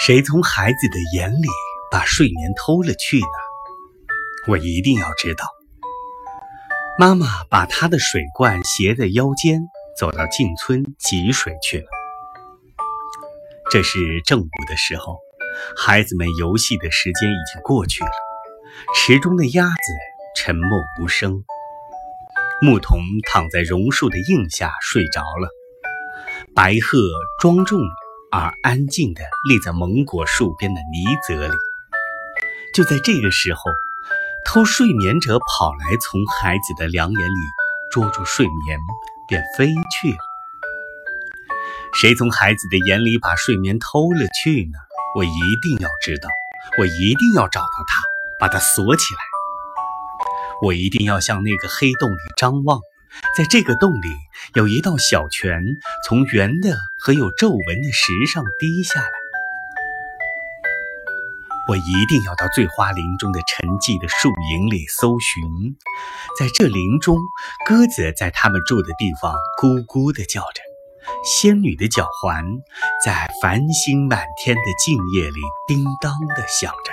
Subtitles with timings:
[0.00, 1.48] 谁从孩子的眼里
[1.90, 3.26] 把睡眠偷了去呢？
[4.46, 5.44] 我一定要知道。
[7.00, 9.60] 妈妈把她的水罐斜在腰间，
[9.98, 11.86] 走到近村汲水去了。
[13.72, 15.18] 这是正午的时候，
[15.76, 18.10] 孩子们游戏的时间已经过去了。
[18.94, 19.92] 池中的鸭子
[20.36, 21.42] 沉默无声，
[22.62, 25.48] 牧童躺在榕树的荫下睡着了。
[26.54, 26.98] 白鹤
[27.40, 27.80] 庄重。
[28.30, 31.54] 而安静地立在蒙果树边的泥泽里。
[32.74, 33.62] 就在这个时候，
[34.44, 37.40] 偷睡眠者跑来，从孩子的两眼里
[37.90, 38.78] 捉住睡眠，
[39.28, 40.18] 便飞去了。
[41.94, 44.78] 谁从孩子的眼里把睡眠偷了去呢？
[45.16, 46.28] 我一定要知道，
[46.78, 48.02] 我一定要找到他，
[48.38, 49.20] 把他锁起来。
[50.60, 52.80] 我一定要向那个黑洞里张望。
[53.36, 54.08] 在这个洞里，
[54.54, 55.62] 有一道小泉
[56.06, 59.10] 从圆的和有皱纹的石上滴下来。
[61.68, 65.76] 我一定要到醉花林中的沉寂的树影里搜寻，
[66.38, 67.18] 在这林中，
[67.66, 70.62] 鸽子在它们住的地方咕咕地叫着，
[71.24, 72.42] 仙女的脚环
[73.04, 76.92] 在繁星满天的静夜里叮当地响着。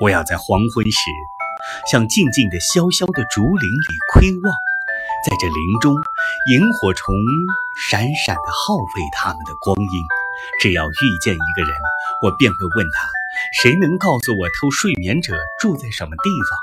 [0.00, 1.10] 我要在黄昏时，
[1.90, 4.54] 向静静的、萧萧的竹林里窥望。
[5.28, 5.94] 在这林中，
[6.50, 7.14] 萤火虫
[7.90, 10.04] 闪闪地耗费他们的光阴。
[10.60, 11.76] 只要遇见一个人，
[12.22, 13.08] 我便会问他：
[13.62, 16.58] 谁能告诉我偷睡眠者住在什么地方？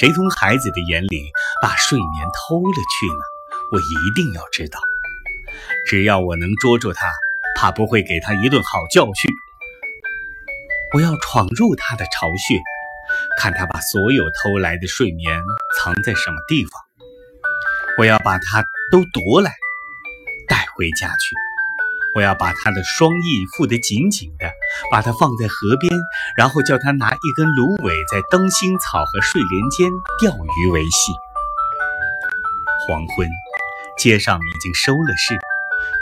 [0.00, 3.24] 谁从孩子的眼里把睡眠偷了去呢？
[3.72, 4.78] 我一定要知道。
[5.86, 7.10] 只要我能捉住他，
[7.56, 9.30] 怕不会给他一顿好教训。
[10.94, 12.58] 我要闯入他的巢穴。
[13.38, 15.40] 看他把所有偷来的睡眠
[15.76, 16.72] 藏在什么地方，
[17.96, 19.54] 我要把它都夺来，
[20.48, 21.36] 带回家去。
[22.16, 24.50] 我要把他的双翼缚得紧紧的，
[24.90, 25.94] 把它放在河边，
[26.36, 29.88] 然后叫他拿一根芦苇在灯芯草和睡莲间
[30.20, 31.12] 钓鱼为戏。
[32.88, 33.28] 黄昏，
[33.96, 35.38] 街上已经收了市，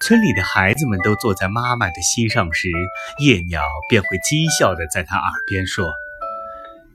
[0.00, 2.70] 村里的孩子们都坐在妈妈的膝上时，
[3.18, 3.60] 夜鸟
[3.90, 5.92] 便会讥笑地在他耳边说。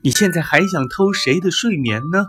[0.04, 2.26] 你现在还想偷谁的睡眠呢？